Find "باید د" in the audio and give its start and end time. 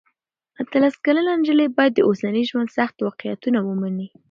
1.77-1.99